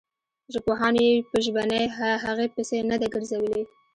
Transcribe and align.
ژبپوهانو 0.53 0.99
یې 1.07 1.13
په 1.29 1.37
ژبنۍ 1.45 1.83
هغې 2.25 2.47
پسې 2.55 2.77
نه 2.89 2.95
ده 3.01 3.07
ګرځولې. 3.13 3.63